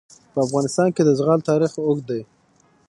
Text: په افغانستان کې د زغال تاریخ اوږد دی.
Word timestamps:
په 0.33 0.39
افغانستان 0.45 0.87
کې 0.95 1.01
د 1.03 1.09
زغال 1.19 1.39
تاریخ 1.49 1.71
اوږد 1.85 2.05
دی. 2.09 2.21